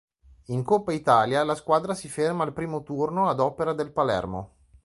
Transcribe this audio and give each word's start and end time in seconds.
In 0.45 0.63
Coppa 0.63 0.93
Italia 0.93 1.43
la 1.43 1.53
squadra 1.53 1.93
si 1.93 2.09
ferma 2.09 2.43
al 2.43 2.53
primo 2.53 2.81
turno 2.81 3.29
ad 3.29 3.39
opera 3.39 3.73
del 3.73 3.91
Palermo. 3.91 4.55